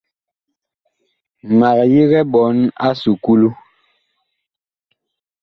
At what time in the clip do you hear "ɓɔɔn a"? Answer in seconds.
2.31-2.87